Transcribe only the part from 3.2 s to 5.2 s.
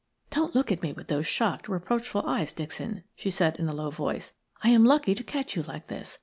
said, in a low voice, "I am lucky